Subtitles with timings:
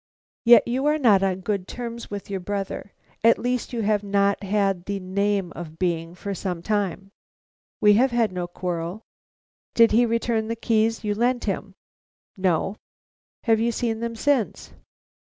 [0.43, 2.91] "Yet you are not on good terms with your brother;
[3.23, 7.11] at least you have not had the name of being, for some time?"
[7.79, 9.03] "We have had no quarrel."
[9.75, 11.75] "Did he return the keys you lent him?"
[12.35, 12.77] "No."
[13.43, 14.73] "Have you seen them since?"